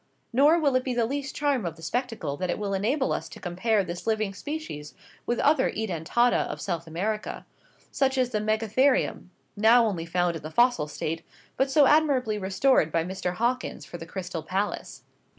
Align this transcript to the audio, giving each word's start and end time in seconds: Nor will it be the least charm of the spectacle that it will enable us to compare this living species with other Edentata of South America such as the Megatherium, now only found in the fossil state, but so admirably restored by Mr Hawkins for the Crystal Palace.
Nor 0.33 0.57
will 0.59 0.75
it 0.75 0.83
be 0.83 0.95
the 0.95 1.05
least 1.05 1.35
charm 1.35 1.63
of 1.63 1.75
the 1.75 1.83
spectacle 1.83 2.35
that 2.37 2.49
it 2.49 2.57
will 2.57 2.73
enable 2.73 3.13
us 3.13 3.29
to 3.29 3.39
compare 3.39 3.83
this 3.83 4.07
living 4.07 4.33
species 4.33 4.95
with 5.27 5.37
other 5.41 5.69
Edentata 5.69 6.47
of 6.47 6.59
South 6.59 6.87
America 6.87 7.45
such 7.91 8.17
as 8.17 8.31
the 8.31 8.39
Megatherium, 8.41 9.29
now 9.55 9.85
only 9.85 10.07
found 10.07 10.35
in 10.35 10.41
the 10.41 10.49
fossil 10.49 10.87
state, 10.87 11.21
but 11.55 11.69
so 11.69 11.85
admirably 11.85 12.39
restored 12.39 12.91
by 12.91 13.03
Mr 13.03 13.35
Hawkins 13.35 13.85
for 13.85 13.99
the 13.99 14.07
Crystal 14.07 14.41
Palace. 14.41 15.03